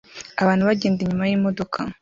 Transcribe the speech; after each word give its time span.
Abantu 0.41 0.63
bagenda 0.69 0.99
inyuma 1.01 1.25
yimodoka 1.29 1.79